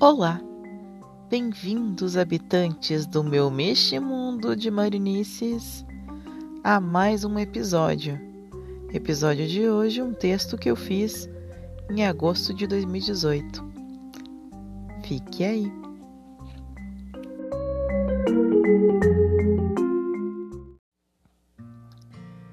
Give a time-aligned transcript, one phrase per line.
[0.00, 0.40] Olá,
[1.28, 5.84] bem-vindos habitantes do meu mexe mundo de marinices
[6.62, 8.16] a mais um episódio.
[8.92, 11.28] Episódio de hoje, um texto que eu fiz
[11.90, 13.60] em agosto de 2018.
[15.02, 15.72] Fique aí.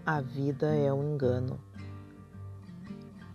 [0.03, 1.59] A vida é um engano.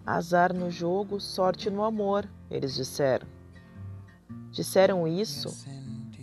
[0.04, 3.39] Azar no jogo, sorte no amor, eles disseram.
[4.50, 5.48] Disseram isso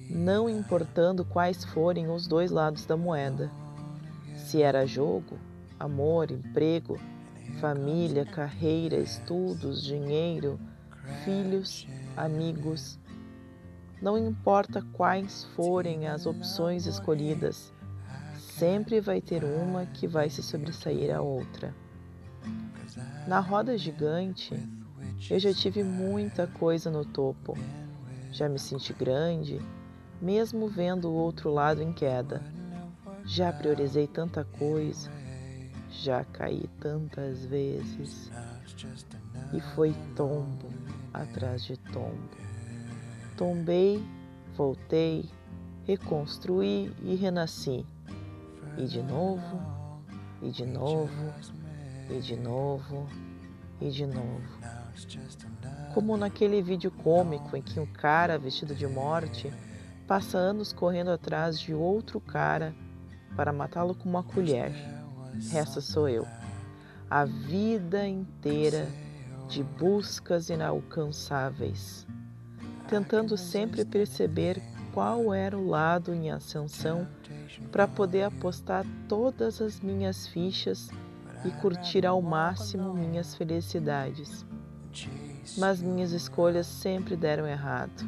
[0.10, 3.52] não importando quais forem os dois lados da moeda.
[4.36, 5.38] Se era jogo,
[5.80, 7.00] amor, emprego,
[7.60, 10.60] família, carreira, estudos, dinheiro,
[11.24, 13.00] filhos, amigos.
[14.02, 17.74] Não importa quais forem as opções escolhidas,
[18.38, 21.74] sempre vai ter uma que vai se sobressair à outra.
[23.28, 24.54] Na roda gigante,
[25.30, 27.58] eu já tive muita coisa no topo.
[28.32, 29.60] Já me senti grande,
[30.22, 32.42] mesmo vendo o outro lado em queda.
[33.26, 35.12] Já priorizei tanta coisa,
[35.90, 38.32] já caí tantas vezes.
[39.54, 40.70] E foi tombo
[41.14, 42.30] atrás de tombo.
[43.38, 44.04] Tombei,
[44.56, 45.30] voltei,
[45.86, 47.86] reconstruí e renasci.
[48.78, 49.60] E de novo,
[50.42, 51.34] e de novo,
[52.10, 53.08] e de novo,
[53.82, 54.77] e de novo.
[55.94, 59.52] Como naquele vídeo cômico em que um cara vestido de morte
[60.08, 62.74] passa anos correndo atrás de outro cara
[63.36, 64.72] para matá-lo com uma colher.
[65.54, 66.26] Essa sou eu.
[67.10, 68.88] A vida inteira
[69.48, 72.06] de buscas inalcançáveis,
[72.88, 74.62] tentando sempre perceber
[74.94, 77.08] qual era o lado em ascensão
[77.72, 80.90] para poder apostar todas as minhas fichas
[81.46, 84.46] e curtir ao máximo minhas felicidades.
[85.58, 88.04] Mas minhas escolhas sempre deram errado.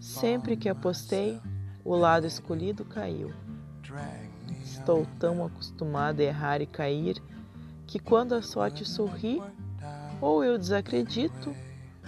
[0.00, 1.40] Sempre que apostei,
[1.84, 3.32] o lado escolhido caiu.
[4.62, 7.22] Estou tão acostumado a errar e cair
[7.86, 9.42] que quando a sorte sorri,
[10.20, 11.54] ou eu desacredito,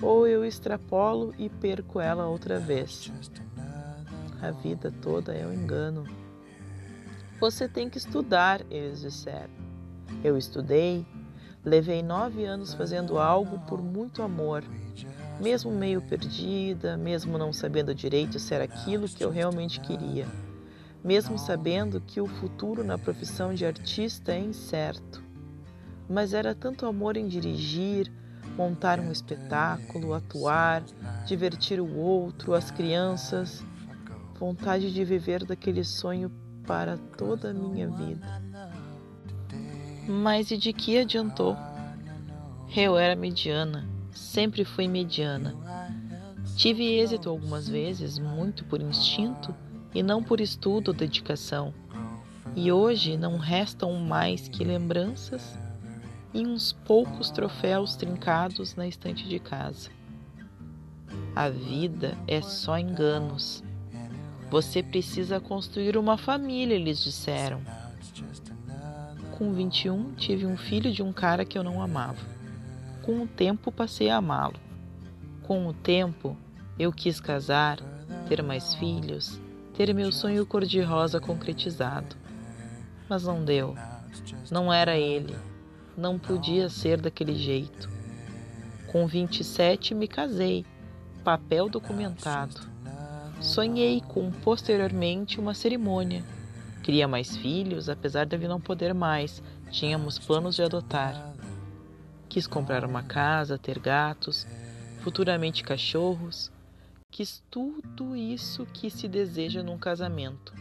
[0.00, 3.12] ou eu extrapolo e perco ela outra vez.
[4.40, 6.04] A vida toda é um engano.
[7.40, 9.52] Você tem que estudar, eles disseram.
[10.22, 11.06] Eu estudei,
[11.64, 14.62] levei nove anos fazendo algo por muito amor,
[15.40, 20.26] mesmo meio perdida, mesmo não sabendo direito se era aquilo que eu realmente queria,
[21.02, 25.22] mesmo sabendo que o futuro na profissão de artista é incerto.
[26.08, 28.12] Mas era tanto amor em dirigir,
[28.58, 30.82] montar um espetáculo, atuar,
[31.26, 33.64] divertir o outro, as crianças,
[34.38, 36.30] vontade de viver daquele sonho
[36.66, 38.43] para toda a minha vida.
[40.06, 41.56] Mas e de que adiantou?
[42.76, 45.54] Eu era mediana, sempre fui mediana.
[46.56, 49.54] Tive êxito algumas vezes, muito por instinto
[49.94, 51.72] e não por estudo ou dedicação.
[52.54, 55.58] E hoje não restam mais que lembranças
[56.34, 59.88] e uns poucos troféus trincados na estante de casa.
[61.34, 63.64] A vida é só enganos.
[64.50, 67.62] Você precisa construir uma família, eles disseram
[69.34, 72.20] com 21, tive um filho de um cara que eu não amava.
[73.02, 74.54] Com o tempo, passei a amá-lo.
[75.42, 76.36] Com o tempo,
[76.78, 77.80] eu quis casar,
[78.28, 79.40] ter mais filhos,
[79.76, 82.14] ter meu sonho cor-de-rosa concretizado.
[83.08, 83.74] Mas não deu.
[84.52, 85.34] Não era ele.
[85.96, 87.90] Não podia ser daquele jeito.
[88.86, 90.64] Com 27, me casei.
[91.24, 92.60] Papel documentado.
[93.40, 96.24] Sonhei com posteriormente uma cerimônia
[96.84, 99.42] Queria mais filhos, apesar de não poder mais.
[99.70, 101.32] Tínhamos planos de adotar.
[102.28, 104.46] Quis comprar uma casa, ter gatos,
[105.00, 106.52] futuramente cachorros.
[107.10, 110.52] Quis tudo isso que se deseja num casamento.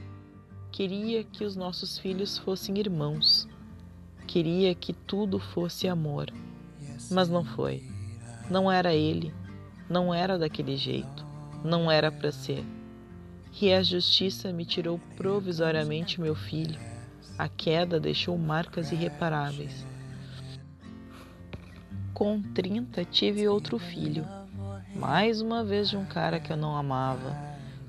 [0.71, 3.45] Queria que os nossos filhos fossem irmãos.
[4.25, 6.31] Queria que tudo fosse amor.
[7.11, 7.83] Mas não foi.
[8.49, 9.33] Não era ele.
[9.89, 11.25] Não era daquele jeito.
[11.65, 12.63] Não era para ser
[13.53, 16.79] que a justiça me tirou provisoriamente meu filho.
[17.37, 19.85] A queda deixou marcas irreparáveis.
[22.15, 24.25] Com 30 tive outro filho,
[24.95, 27.37] mais uma vez de um cara que eu não amava,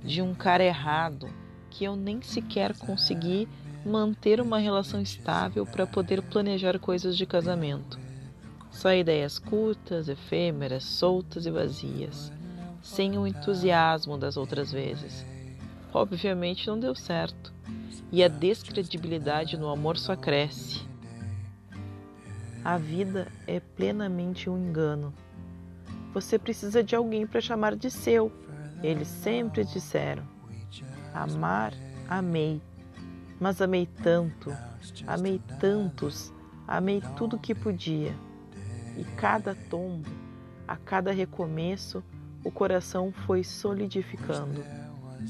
[0.04, 1.30] de um cara errado,
[1.70, 3.48] que eu nem sequer consegui
[3.86, 7.98] manter uma relação estável para poder planejar coisas de casamento.
[8.70, 12.30] Só ideias curtas, efêmeras, soltas e vazias,
[12.82, 15.33] sem o entusiasmo das outras vezes
[15.94, 17.52] obviamente não deu certo.
[18.10, 20.82] E a descredibilidade no amor só cresce.
[22.64, 25.12] A vida é plenamente um engano.
[26.12, 28.32] Você precisa de alguém para chamar de seu.
[28.82, 30.22] Eles sempre disseram.
[31.12, 31.72] Amar,
[32.08, 32.60] amei,
[33.38, 34.52] mas amei tanto,
[35.06, 36.32] amei tantos,
[36.66, 38.14] amei tudo que podia.
[38.96, 40.08] E cada tombo,
[40.66, 42.02] a cada recomeço,
[42.44, 44.64] o coração foi solidificando,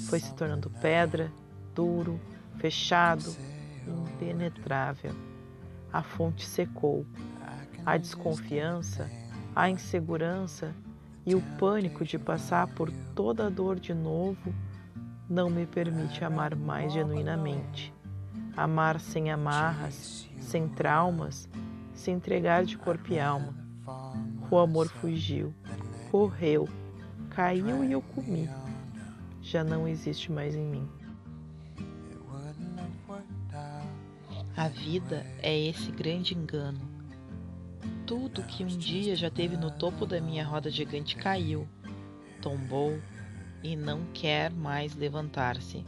[0.08, 1.30] foi se tornando pedra,
[1.74, 2.20] duro,
[2.58, 3.34] fechado,
[3.86, 5.12] impenetrável.
[5.92, 7.06] A fonte secou.
[7.84, 9.10] A desconfiança,
[9.54, 10.74] a insegurança
[11.26, 14.54] e o pânico de passar por toda a dor de novo
[15.28, 17.92] não me permite amar mais genuinamente.
[18.56, 21.48] Amar sem amarras, sem traumas,
[21.94, 23.54] se entregar de corpo e alma.
[24.50, 25.52] O amor fugiu,
[26.10, 26.68] correu,
[27.30, 28.48] caiu e eu comi.
[29.44, 30.88] Já não existe mais em mim.
[34.56, 36.80] A vida é esse grande engano.
[38.06, 41.68] Tudo que um dia já teve no topo da minha roda gigante caiu,
[42.40, 42.98] tombou,
[43.62, 45.84] e não quer mais levantar-se.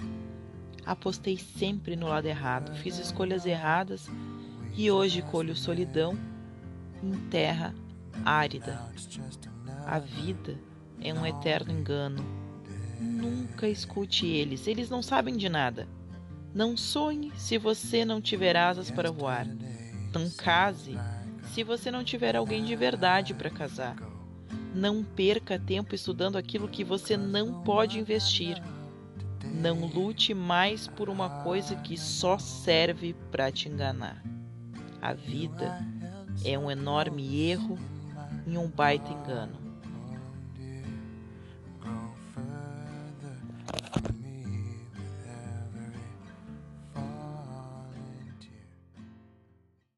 [0.84, 4.08] Apostei sempre no lado errado, fiz escolhas erradas
[4.74, 6.16] e hoje colho solidão
[7.02, 7.74] em terra
[8.24, 8.78] árida.
[9.86, 10.58] A vida
[11.00, 12.45] é um eterno engano.
[13.00, 15.86] Nunca escute eles, eles não sabem de nada.
[16.54, 19.46] Não sonhe se você não tiver asas para voar.
[20.12, 20.96] Não case
[21.52, 23.96] se você não tiver alguém de verdade para casar.
[24.74, 28.62] Não perca tempo estudando aquilo que você não pode investir.
[29.44, 34.22] Não lute mais por uma coisa que só serve para te enganar.
[35.00, 35.78] A vida
[36.44, 37.78] é um enorme erro
[38.46, 39.65] e um baita engano.